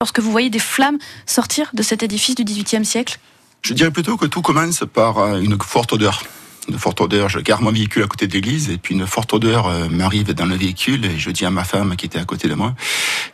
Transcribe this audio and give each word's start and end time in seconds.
lorsque 0.00 0.20
vous 0.20 0.30
voyez 0.30 0.48
des 0.48 0.60
flammes 0.60 0.98
sortir 1.26 1.70
de 1.74 1.82
cet 1.82 2.04
édifice 2.04 2.36
du 2.36 2.44
XVIIIe 2.44 2.84
siècle 2.84 3.18
Je 3.62 3.74
dirais 3.74 3.90
plutôt 3.90 4.16
que 4.16 4.26
tout 4.26 4.42
commence 4.42 4.84
par 4.92 5.18
euh, 5.18 5.40
une 5.40 5.60
forte 5.60 5.92
odeur. 5.92 6.22
Une 6.68 6.78
forte 6.78 7.00
odeur, 7.00 7.28
je 7.28 7.40
garde 7.40 7.62
mon 7.62 7.72
véhicule 7.72 8.04
à 8.04 8.06
côté 8.06 8.28
de 8.28 8.32
l'église 8.32 8.70
et 8.70 8.78
puis 8.78 8.94
une 8.94 9.08
forte 9.08 9.32
odeur 9.32 9.66
euh, 9.66 9.88
m'arrive 9.88 10.32
dans 10.34 10.46
le 10.46 10.54
véhicule 10.54 11.04
et 11.04 11.18
je 11.18 11.30
dis 11.30 11.44
à 11.44 11.50
ma 11.50 11.64
femme 11.64 11.96
qui 11.96 12.06
était 12.06 12.20
à 12.20 12.24
côté 12.24 12.46
de 12.46 12.54
moi, 12.54 12.76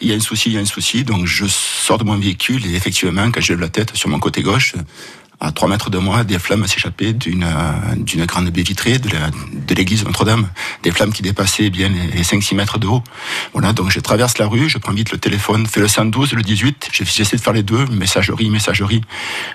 il 0.00 0.08
y 0.08 0.12
a 0.12 0.14
un 0.16 0.21
souci, 0.21 0.48
il 0.48 0.54
y 0.54 0.56
a 0.56 0.61
un 0.61 0.64
souci. 0.64 1.04
Donc 1.04 1.27
je 1.27 1.45
sors 1.46 1.98
de 1.98 2.04
mon 2.04 2.16
véhicule 2.16 2.65
et 2.65 2.74
effectivement, 2.74 3.31
quand 3.31 3.46
lève 3.46 3.60
la 3.60 3.69
tête 3.69 3.94
sur 3.94 4.08
mon 4.08 4.19
côté 4.19 4.40
gauche, 4.40 4.74
à 5.45 5.53
3 5.53 5.69
mètres 5.69 5.90
de 5.90 5.99
moi, 5.99 6.24
des 6.24 6.38
flammes 6.38 6.67
s'échappaient 6.67 7.13
d'une 7.13 7.45
euh, 7.45 7.95
d'une 7.97 8.24
grande 8.24 8.49
baie 8.51 8.63
vitrée 8.63 8.99
de 8.99 9.08
la- 9.10 9.31
de 9.31 9.74
l'église 9.74 10.04
Notre-Dame. 10.04 10.49
Des 10.83 10.90
flammes 10.90 11.13
qui 11.13 11.22
dépassaient 11.22 11.71
bien 11.71 11.88
les 12.15 12.22
5-6 12.24 12.54
mètres 12.54 12.78
de 12.78 12.87
haut. 12.87 13.03
Voilà, 13.53 13.72
donc 13.72 13.91
je 13.91 14.01
traverse 14.01 14.38
la 14.38 14.46
rue, 14.46 14.69
je 14.69 14.78
prends 14.78 14.92
vite 14.92 15.13
le 15.13 15.19
téléphone, 15.19 15.67
fais 15.67 15.81
le 15.81 15.88
112, 15.88 16.33
le 16.33 16.42
18, 16.42 16.88
j'ai- 16.92 17.05
j'essaie 17.05 17.37
de 17.37 17.42
faire 17.42 17.52
les 17.52 17.62
deux, 17.62 17.84
messagerie, 17.87 18.48
messagerie. 18.51 19.02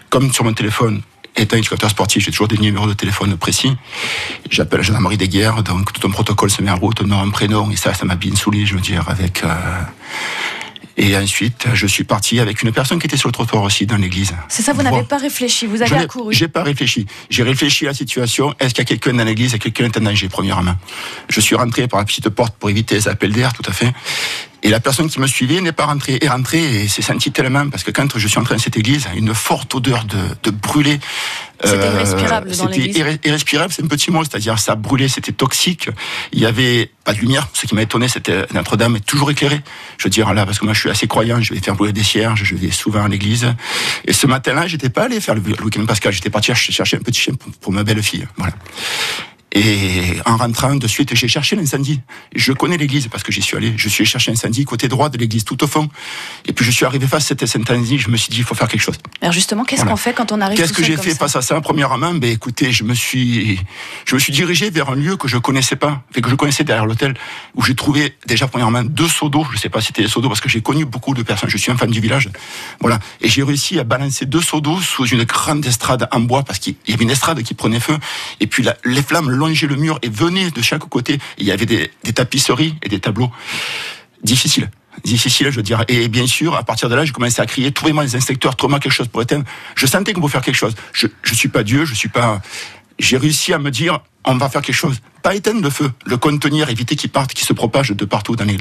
Comme 0.10 0.32
sur 0.32 0.44
mon 0.44 0.54
téléphone, 0.54 1.02
étant 1.36 1.58
éducateur 1.58 1.90
sportif, 1.90 2.24
j'ai 2.24 2.32
toujours 2.32 2.48
des 2.48 2.58
numéros 2.58 2.88
de 2.88 2.94
téléphone 2.94 3.36
précis. 3.38 3.72
J'appelle 4.52 4.80
la 4.80 4.86
gendarmerie 4.86 5.18
des 5.18 5.30
guerres, 5.30 5.64
donc 5.64 5.92
tout 5.94 6.06
un 6.08 6.12
protocole 6.12 6.50
se 6.52 6.62
met 6.62 6.72
en 6.72 6.76
route, 6.76 7.02
nom, 7.02 7.30
prénom, 7.32 7.72
et 7.72 7.76
ça, 7.76 7.94
ça 7.94 8.06
m'a 8.06 8.16
bien 8.16 8.36
saoulé, 8.36 8.66
je 8.66 8.76
veux 8.76 8.82
dire, 8.82 9.04
avec... 9.10 9.44
euh, 9.44 9.48
Et 11.02 11.16
ensuite, 11.16 11.66
je 11.74 11.88
suis 11.88 12.04
parti 12.04 12.42
avec 12.42 12.62
une 12.62 12.74
personne 12.74 13.00
qui 13.00 13.08
était 13.08 13.16
sur 13.16 13.30
le 13.30 13.32
trottoir 13.32 13.64
aussi 13.64 13.86
dans 13.86 13.96
l'église. 13.96 14.34
C'est 14.50 14.62
ça, 14.62 14.74
vous 14.74 14.84
n'avez 14.84 15.04
pas 15.04 15.18
réfléchi, 15.18 15.66
vous 15.66 15.82
avez 15.82 15.96
accouru. 15.96 16.34
J'ai 16.34 16.50
pas 16.50 16.62
réfléchi. 16.62 17.06
J'ai 17.30 17.44
réfléchi 17.44 17.86
à 17.86 17.92
la 17.92 17.94
situation. 17.94 18.54
Est-ce 18.60 18.74
qu'il 18.74 18.84
y 18.84 18.86
a 18.86 18.86
quelqu'un 18.86 19.14
dans 19.14 19.24
l'église 19.24 19.56
et 19.56 19.60
quelqu'un 19.60 19.86
est 19.86 19.98
en 19.98 20.02
danger, 20.02 20.28
premièrement? 20.28 20.76
Je 21.30 21.40
suis 21.40 21.56
rentré 21.56 21.88
par 21.88 22.02
la 22.02 22.06
petite 22.06 22.28
porte 22.28 22.54
pour 22.58 22.70
éviter 22.70 22.96
les 22.96 23.08
appels 23.08 23.32
d'air, 23.32 23.54
tout 23.54 23.64
à 23.66 23.72
fait. 23.72 23.94
Et 24.64 24.70
la 24.70 24.80
personne 24.80 25.10
qui 25.10 25.20
me 25.20 25.28
suivait 25.28 25.62
n'est 25.62 25.72
pas 25.72 25.86
rentrée, 25.86 26.18
est 26.22 26.28
rentrée 26.28 26.84
et 26.84 26.88
s'est 26.88 27.02
sentie 27.02 27.32
tellement, 27.32 27.70
parce 27.70 27.84
que 27.84 27.92
quand 27.92 28.18
je 28.18 28.28
suis 28.28 28.38
entré 28.40 28.56
dans 28.56 28.62
cette 28.62 28.78
église, 28.78 29.08
une 29.16 29.34
forte 29.34 29.74
odeur 29.76 30.04
de, 30.06 30.18
de 30.44 30.52
brûlé. 30.52 31.00
C'était 31.62 31.88
irrespirable 31.88 32.52
dans 32.56 32.68
C'était 32.72 33.20
irrespirable, 33.26 33.74
c'est 33.74 33.84
un 33.84 33.88
petit 33.88 34.12
mot, 34.12 34.24
c'est-à-dire 34.24 34.58
ça 34.60 34.76
brûlait, 34.76 35.10
c'était 35.10 35.34
toxique. 35.34 35.90
Il 36.32 36.40
y 36.40 36.46
avait 36.46 36.90
pas 37.04 37.12
de 37.14 37.20
lumière. 37.20 37.48
Ce 37.54 37.68
qui 37.68 37.76
m'a 37.76 37.82
étonné, 37.82 38.08
c'était 38.08 38.46
Notre-Dame 38.54 38.96
est 38.96 39.06
toujours 39.06 39.30
éclairée. 39.32 39.62
Je 39.98 40.06
veux 40.06 40.10
dire 40.10 40.34
là, 40.34 40.46
parce 40.46 40.60
que 40.60 40.66
moi 40.66 40.74
je 40.74 40.80
suis 40.80 40.90
assez 40.90 41.08
croyant, 41.08 41.42
je 41.42 41.54
vais 41.54 41.60
faire 41.60 41.76
brûler 41.76 41.92
des 41.92 42.04
cierges, 42.04 42.44
je 42.46 42.56
vais 42.56 42.72
souvent 42.72 43.04
à 43.04 43.08
l'église. 43.10 43.54
Et 44.06 44.14
ce 44.14 44.26
matin-là, 44.28 44.68
j'étais 44.68 44.90
pas 44.90 45.04
allé 45.04 45.20
faire 45.20 45.36
le 45.36 45.42
week-end 45.42 45.86
pascal, 45.86 46.14
j'étais 46.14 46.30
parti 46.30 46.48
ch- 46.48 46.72
chercher 46.72 46.96
un 46.98 47.02
petit 47.02 47.20
chien 47.20 47.34
pour, 47.34 47.52
pour 47.54 47.72
ma 47.74 47.84
belle-fille. 47.84 48.26
Voilà. 48.38 48.54
Et 49.52 50.20
en 50.26 50.38
rentrant 50.38 50.76
de 50.76 50.88
suite, 50.88 51.16
j'ai 51.16 51.28
cherché 51.28 51.56
l'incendie. 51.56 52.02
Je 52.36 52.54
connais 52.54 52.78
l'église 52.78 53.08
parce 53.08 53.24
que 53.24 53.32
j'y 53.32 53.42
suis 53.42 53.58
allé. 53.58 53.74
Je 53.78 53.90
suis 53.90 54.04
allé 54.04 54.10
chercher 54.10 54.32
l'incendie 54.32 54.64
côté 54.64 54.88
droit 54.88 55.10
de 55.10 55.18
l'église, 55.18 55.44
tout 55.44 55.64
au 55.64 55.68
fond. 55.68 55.90
Et 56.46 56.54
puis 56.54 56.64
je 56.64 56.70
suis 56.72 56.86
arrivé 56.86 57.08
face 57.08 57.24
à 57.26 57.28
cet 57.30 57.44
incendie. 57.44 57.98
Je 57.98 58.10
me 58.10 58.18
suis 58.18 58.30
dit, 58.30 58.38
il 58.38 58.44
faut 58.44 58.54
faire 58.54 58.68
quelque 58.68 58.82
chose. 58.82 58.98
Alors 59.22 59.34
justement, 59.34 59.64
qu'est-ce 59.64 59.82
Voilà. 59.82 59.92
qu'on 59.94 59.98
fait 59.98 60.14
quand 60.14 60.32
on 60.32 60.40
arrive 60.42 60.58
Qu'est-ce 60.58 60.74
que 60.74 60.84
j'ai 60.84 60.98
fait 60.98 61.16
face 61.16 61.36
à 61.36 61.42
ça? 61.42 61.60
Premièrement, 61.62 62.14
ben 62.14 62.30
écoutez, 62.32 62.72
je 62.72 62.84
me 62.84 62.94
suis, 62.94 63.60
je 64.06 64.14
me 64.16 64.20
suis 64.20 64.32
dirigé 64.34 64.70
vers 64.70 64.90
un 64.90 64.96
lieu 64.96 65.18
que 65.18 65.28
je 65.28 65.38
connaissais 65.38 65.76
pas, 65.76 66.04
fait 66.12 66.22
que 66.22 66.30
je 66.30 66.36
connaissais 66.36 66.64
derrière 66.64 66.86
l'hôtel, 66.86 67.16
où 67.56 67.64
j'ai 67.64 67.76
trouvé 67.76 68.16
déjà 68.28 68.48
premièrement 68.48 68.84
deux 68.84 69.08
seaux 69.08 69.30
d'eau. 69.30 69.46
Je 69.52 69.58
sais 69.58 69.70
pas 69.70 69.82
si 69.82 69.88
c'était 69.88 70.04
des 70.04 70.08
seaux 70.08 70.22
d'eau 70.22 70.28
parce 70.30 70.42
que 70.42 70.50
j'ai 70.50 70.62
connu 70.62 70.86
beaucoup 70.86 71.14
de 71.16 71.24
personnes. 71.24 71.50
Je 71.50 71.58
suis 71.58 71.72
un 71.72 71.78
fan 71.78 71.90
du 71.90 72.00
village, 72.02 72.30
voilà. 72.82 73.00
Et 73.22 73.28
j'ai 73.30 73.42
réussi 73.42 73.80
à 73.80 73.84
balancer 73.84 74.26
deux 74.28 74.42
seaux 74.42 74.62
d'eau 74.62 74.80
sous 74.80 75.08
une 75.08 75.24
grande 75.24 75.66
estrade 75.66 76.08
en 76.12 76.20
bois 76.20 76.44
parce 76.44 76.60
qu'il 76.60 76.76
y 76.88 76.94
avait 76.94 77.04
une 77.04 77.10
estrade 77.12 77.42
qui 77.42 77.56
prenait 77.56 77.80
feu. 77.80 77.98
Et 78.40 78.46
puis 78.48 78.62
la- 78.64 78.78
les 78.86 79.02
flammes 79.02 79.30
longeaient 79.40 79.68
le 79.68 79.76
mur 79.76 79.98
et 80.04 80.10
venaient 80.10 80.52
de 80.52 80.62
chaque 80.62 80.82
côté. 80.88 81.14
Et 81.14 81.20
il 81.40 81.46
y 81.48 81.52
avait 81.52 81.66
des, 81.66 81.90
des 82.04 82.14
tapisseries 82.14 82.76
et 82.84 82.90
des 82.90 83.00
tableaux 83.00 83.32
difficiles. 84.24 84.70
Difficile, 85.04 85.50
je 85.50 85.56
veux 85.56 85.64
dire. 85.64 85.84
Et 85.88 86.08
bien 86.10 86.28
sûr, 86.28 86.56
à 86.56 86.64
partir 86.64 86.90
de 86.90 86.96
là, 86.96 87.06
j'ai 87.06 87.14
commencé 87.14 87.42
à 87.42 87.46
crier, 87.46 87.72
trouvez-moi 87.72 88.04
des 88.04 88.16
inspecteurs, 88.16 88.56
trouvez-moi 88.56 88.80
quelque 88.80 88.92
chose 88.92 89.08
pour 89.08 89.22
éteindre. 89.22 89.46
Je 89.76 89.86
sentais 89.86 90.12
qu'on 90.14 90.20
pouvait 90.22 90.32
faire 90.34 90.42
quelque 90.42 90.56
chose. 90.58 90.76
Je, 90.94 91.08
je 91.24 91.34
suis 91.34 91.48
pas 91.50 91.64
Dieu, 91.64 91.86
je 91.86 91.94
suis 91.94 92.10
pas, 92.10 92.42
j'ai 93.00 93.16
réussi 93.18 93.54
à 93.54 93.60
me 93.60 93.72
dire, 93.72 94.00
on 94.26 94.36
va 94.36 94.50
faire 94.50 94.62
quelque 94.62 94.76
chose. 94.76 94.98
Pas 95.24 95.36
éteindre 95.36 95.62
le 95.62 95.70
feu, 95.70 95.90
le 96.06 96.18
contenir, 96.18 96.70
éviter 96.70 96.98
qu'il 96.98 97.10
parte, 97.12 97.34
qu'il 97.34 97.48
se 97.48 97.54
propage 97.54 97.92
de 97.92 98.04
partout 98.06 98.36
dans, 98.36 98.44
les- 98.44 98.58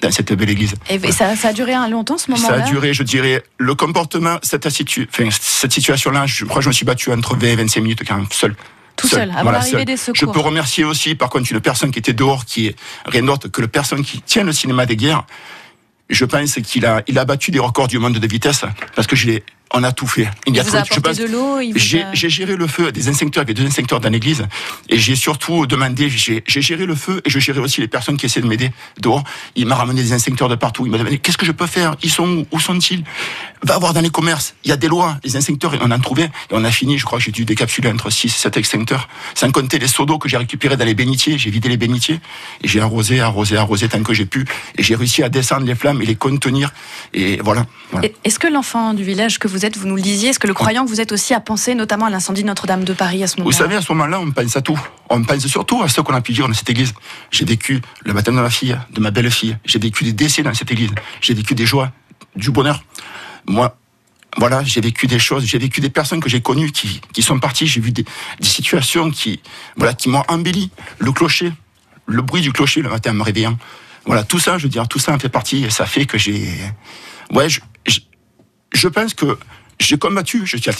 dans 0.00 0.10
cette 0.12 0.32
belle 0.32 0.50
église. 0.50 0.74
Et 0.88 1.10
ça, 1.10 1.34
ça 1.34 1.48
a 1.48 1.52
duré 1.52 1.74
un 1.74 1.88
longtemps 1.88 2.18
ce 2.18 2.26
Ça 2.26 2.32
moment-là 2.32 2.64
a 2.64 2.68
duré, 2.70 2.94
je 2.94 3.02
dirais, 3.02 3.42
le 3.58 3.74
comportement, 3.74 4.38
cette, 4.42 4.68
situ- 4.70 5.08
enfin, 5.10 5.28
cette 5.32 5.72
situation-là, 5.72 6.26
je 6.26 6.44
crois 6.44 6.58
que 6.58 6.64
je 6.64 6.68
me 6.68 6.72
suis 6.74 6.84
battu 6.84 7.10
entre 7.10 7.34
20 7.36 7.46
et 7.48 7.56
25 7.56 7.80
minutes 7.80 8.02
quand 8.06 8.16
même, 8.16 8.26
seul. 8.30 8.54
Tout 9.02 9.08
seul, 9.08 9.32
avant 9.36 9.50
l'arrivée 9.50 9.84
des 9.84 9.96
Je 9.96 10.24
peux 10.24 10.40
remercier 10.40 10.84
aussi, 10.84 11.14
par 11.14 11.28
contre, 11.28 11.52
une 11.52 11.60
personne 11.60 11.90
qui 11.90 11.98
était 11.98 12.12
dehors, 12.12 12.44
qui 12.44 12.68
est 12.68 12.76
rien 13.04 13.22
d'autre 13.22 13.48
que 13.48 13.60
la 13.60 13.68
personne 13.68 14.02
qui 14.02 14.22
tient 14.22 14.44
le 14.44 14.52
cinéma 14.52 14.86
des 14.86 14.96
guerres. 14.96 15.24
Je 16.08 16.24
pense 16.24 16.54
qu'il 16.54 16.86
a, 16.86 17.02
il 17.06 17.18
a 17.18 17.24
battu 17.24 17.50
des 17.50 17.58
records 17.58 17.88
du 17.88 17.98
monde 17.98 18.14
de 18.14 18.26
vitesse, 18.26 18.64
parce 18.94 19.06
que 19.06 19.16
je 19.16 19.26
l'ai, 19.28 19.44
on 19.74 19.82
a 19.84 19.92
tout 19.92 20.06
fait. 20.06 20.28
Il 20.46 20.58
a 20.58 20.62
vous 20.62 20.76
a 20.76 20.80
apporté 20.80 21.14
de 21.22 21.24
l'eau, 21.26 21.58
j'ai 21.76 22.02
a- 22.02 22.10
j'ai 22.12 22.28
géré 22.30 22.56
le 22.56 22.66
feu 22.66 22.92
des 22.92 23.08
instincteurs, 23.08 23.42
il 23.44 23.48
y 23.48 23.50
avait 23.50 23.54
deux 23.60 23.66
instincteurs 23.66 24.00
dans 24.00 24.08
l'église, 24.10 24.46
et 24.88 24.98
j'ai 24.98 25.16
surtout 25.16 25.66
demandé, 25.66 26.08
j'ai 26.10 26.42
géré 26.46 26.86
le 26.86 26.94
feu 26.94 27.20
et 27.24 27.30
je 27.30 27.38
gérais 27.38 27.60
aussi 27.60 27.80
les 27.80 27.88
personnes 27.88 28.16
qui 28.16 28.26
essaient 28.26 28.40
de 28.40 28.46
m'aider 28.46 28.70
dehors. 29.00 29.24
Il 29.56 29.66
m'a 29.66 29.74
ramené 29.76 30.02
des 30.02 30.12
instincteurs 30.12 30.48
de 30.48 30.54
partout. 30.56 30.84
Il 30.86 30.92
m'a 30.92 30.98
demandé 30.98 31.18
qu'est-ce 31.18 31.38
que 31.38 31.46
je 31.46 31.52
peux 31.52 31.66
faire? 31.66 31.96
Ils 32.02 32.10
sont 32.10 32.28
où? 32.28 32.46
Où 32.52 32.60
sont-ils? 32.60 33.02
Va 33.64 33.78
voir 33.78 33.92
dans 33.94 34.00
les 34.00 34.10
commerces. 34.10 34.54
Il 34.64 34.68
y 34.68 34.72
a 34.72 34.76
des 34.76 34.88
lois, 34.88 35.18
les 35.24 35.36
instincteurs, 35.36 35.74
on 35.80 35.90
en 35.90 36.00
trouvait 36.00 36.24
et 36.50 36.52
on 36.52 36.64
a 36.64 36.70
fini. 36.70 36.98
Je 36.98 37.04
crois 37.04 37.18
que 37.18 37.24
j'ai 37.24 37.30
dû 37.32 37.44
décapsuler 37.44 37.90
entre 37.90 38.10
6 38.10 38.26
et 38.26 38.30
7 38.30 38.56
extincteurs, 38.56 39.08
sans 39.34 39.50
compter 39.52 39.78
les 39.78 39.86
seaux 39.88 40.04
d'eau 40.04 40.18
que 40.18 40.28
j'ai 40.28 40.36
récupérés 40.36 40.76
dans 40.76 40.84
les 40.84 40.94
bénitiers. 40.94 41.38
J'ai 41.38 41.50
vidé 41.50 41.68
les 41.68 41.76
bénitiers 41.76 42.20
et 42.62 42.68
j'ai 42.68 42.80
arrosé, 42.80 43.20
arrosé, 43.20 43.56
arrosé 43.56 43.88
tant 43.88 44.02
que 44.02 44.12
j'ai 44.14 44.26
pu, 44.26 44.44
et 44.76 44.82
j'ai 44.82 44.96
réussi 44.96 45.22
à 45.22 45.28
descendre 45.28 45.64
les 45.64 45.74
flammes 45.76 46.02
et 46.02 46.06
les 46.06 46.16
contenir. 46.16 46.72
Et 47.14 47.38
voilà. 47.42 47.66
Est-ce 48.24 48.38
que 48.38 48.48
l'enfant 48.48 48.94
du 48.94 49.04
village 49.04 49.38
que 49.38 49.46
vous 49.48 49.61
êtes, 49.64 49.76
vous 49.76 49.86
nous 49.86 49.96
le 49.96 50.02
disiez, 50.02 50.30
est-ce 50.30 50.38
que 50.38 50.46
le 50.46 50.54
croyant 50.54 50.84
que 50.84 50.88
vous 50.88 51.00
êtes 51.00 51.12
aussi 51.12 51.34
a 51.34 51.40
pensé 51.40 51.74
notamment 51.74 52.06
à 52.06 52.10
l'incendie 52.10 52.42
de 52.42 52.46
Notre-Dame 52.46 52.84
de 52.84 52.92
Paris 52.92 53.22
à 53.22 53.26
ce 53.26 53.36
Vous 53.36 53.42
moment-là 53.42 53.56
savez, 53.56 53.76
à 53.76 53.82
ce 53.82 53.92
moment-là, 53.92 54.20
on 54.20 54.30
pense 54.30 54.56
à 54.56 54.62
tout. 54.62 54.78
On 55.10 55.22
pense 55.22 55.46
surtout 55.46 55.82
à 55.82 55.88
ce 55.88 56.00
qu'on 56.00 56.14
a 56.14 56.20
pu 56.20 56.32
dire 56.32 56.48
dans 56.48 56.54
cette 56.54 56.70
église. 56.70 56.92
J'ai 57.30 57.44
vécu 57.44 57.80
le 58.04 58.12
baptême 58.12 58.36
de 58.36 58.40
ma 58.40 58.50
fille, 58.50 58.76
de 58.92 59.00
ma 59.00 59.10
belle-fille. 59.10 59.56
J'ai 59.64 59.78
vécu 59.78 60.04
des 60.04 60.12
décès 60.12 60.42
dans 60.42 60.54
cette 60.54 60.70
église. 60.70 60.90
J'ai 61.20 61.34
vécu 61.34 61.54
des 61.54 61.66
joies, 61.66 61.90
du 62.36 62.50
bonheur. 62.50 62.82
Moi, 63.46 63.76
voilà, 64.36 64.62
j'ai 64.64 64.80
vécu 64.80 65.06
des 65.06 65.18
choses. 65.18 65.44
J'ai 65.44 65.58
vécu 65.58 65.80
des 65.80 65.90
personnes 65.90 66.20
que 66.20 66.28
j'ai 66.28 66.40
connues 66.40 66.72
qui, 66.72 67.00
qui 67.12 67.22
sont 67.22 67.38
parties. 67.38 67.66
J'ai 67.66 67.80
vu 67.80 67.92
des, 67.92 68.04
des 68.40 68.48
situations 68.48 69.10
qui, 69.10 69.40
voilà, 69.76 69.94
qui 69.94 70.08
m'ont 70.08 70.22
embelli. 70.28 70.70
Le 70.98 71.12
clocher, 71.12 71.52
le 72.06 72.22
bruit 72.22 72.40
du 72.42 72.52
clocher 72.52 72.82
le 72.82 72.88
matin 72.88 73.10
en 73.10 73.14
me 73.14 73.22
réveillant. 73.22 73.58
Voilà, 74.04 74.24
tout 74.24 74.38
ça, 74.38 74.58
je 74.58 74.64
veux 74.64 74.68
dire, 74.68 74.88
tout 74.88 74.98
ça 74.98 75.12
en 75.12 75.18
fait 75.18 75.28
partie 75.28 75.64
et 75.64 75.70
ça 75.70 75.86
fait 75.86 76.06
que 76.06 76.18
j'ai, 76.18 76.48
ouais, 77.30 77.48
je, 77.48 77.60
je, 78.74 78.88
pense 78.88 79.14
que 79.14 79.38
j'ai 79.80 79.98
combattu, 79.98 80.42
j'étais 80.46 80.70
à 80.70 80.72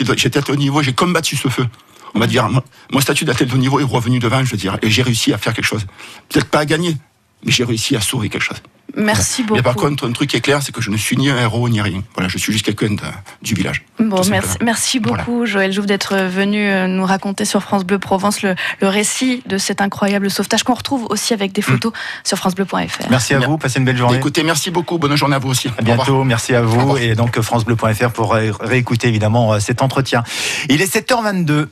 niveau, 0.56 0.82
j'ai 0.82 0.92
combattu 0.92 1.36
ce 1.36 1.48
feu. 1.48 1.66
On 2.14 2.18
va 2.20 2.26
dire, 2.26 2.48
mon- 2.48 3.00
statut 3.00 3.24
d'athlète 3.24 3.48
de 3.50 3.56
niveau 3.56 3.80
est 3.80 3.84
revenu 3.84 4.18
devant, 4.18 4.44
je 4.44 4.50
veux 4.50 4.56
dire, 4.58 4.76
et 4.82 4.90
j'ai 4.90 5.02
réussi 5.02 5.32
à 5.32 5.38
faire 5.38 5.54
quelque 5.54 5.64
chose. 5.64 5.86
Peut-être 6.28 6.48
pas 6.48 6.60
à 6.60 6.64
gagner, 6.66 6.96
mais 7.44 7.52
j'ai 7.52 7.64
réussi 7.64 7.96
à 7.96 8.00
sauver 8.00 8.28
quelque 8.28 8.42
chose. 8.42 8.58
Merci 8.94 9.42
beaucoup. 9.42 9.54
Mais 9.54 9.62
par 9.62 9.74
contre, 9.74 10.06
un 10.06 10.12
truc 10.12 10.28
qui 10.28 10.36
est 10.36 10.42
clair, 10.42 10.62
c'est 10.62 10.70
que 10.70 10.82
je 10.82 10.90
ne 10.90 10.98
suis 10.98 11.16
ni 11.16 11.30
un 11.30 11.38
héros 11.38 11.66
ni 11.70 11.80
rien. 11.80 12.02
Voilà, 12.14 12.28
je 12.28 12.36
suis 12.36 12.52
juste 12.52 12.66
quelqu'un 12.66 12.94
du 13.40 13.54
village. 13.54 13.86
Bon, 13.98 14.20
merci, 14.28 14.58
merci 14.60 14.98
Voilà. 14.98 15.22
beaucoup, 15.24 15.46
Joël 15.46 15.72
Jouve, 15.72 15.86
d'être 15.86 16.14
venu 16.14 16.68
euh, 16.68 16.86
nous 16.88 17.06
raconter 17.06 17.46
sur 17.46 17.62
France 17.62 17.84
Bleu 17.84 17.98
Provence 17.98 18.42
le, 18.42 18.54
le 18.82 18.88
récit 18.88 19.42
de 19.46 19.56
cet 19.56 19.80
incroyable 19.80 20.30
sauvetage 20.30 20.62
qu'on 20.64 20.74
retrouve 20.74 21.06
aussi 21.08 21.32
avec 21.32 21.52
des 21.52 21.62
photos 21.62 21.92
sur 22.22 22.36
FranceBleu.fr. 22.36 23.08
Merci 23.08 23.32
à 23.32 23.38
vous, 23.38 23.56
passez 23.56 23.78
une 23.78 23.86
belle 23.86 23.96
journée. 23.96 24.18
Écoutez, 24.18 24.42
merci 24.42 24.70
beaucoup, 24.70 24.98
bonne 24.98 25.16
journée 25.16 25.36
à 25.36 25.38
vous 25.38 25.48
aussi. 25.48 25.68
À 25.78 25.80
bientôt, 25.82 26.22
merci 26.24 26.54
à 26.54 26.60
vous 26.60 26.98
et 26.98 27.14
donc 27.14 27.40
francebleu.fr 27.40 28.10
pour 28.10 28.34
ré- 28.34 28.50
réécouter 28.60 29.08
évidemment 29.08 29.54
euh, 29.54 29.58
cet 29.58 29.80
entretien. 29.80 30.22
Il 30.68 30.82
est 30.82 30.94
7h22. 30.94 31.68